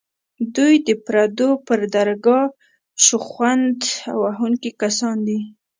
دوی 0.55 0.73
د 0.87 0.89
پردو 1.05 1.49
پر 1.67 1.79
درګاه 1.95 2.45
شخوند 3.05 3.79
وهونکي 4.21 4.71
کسان 4.81 5.17
دي. 5.27 5.39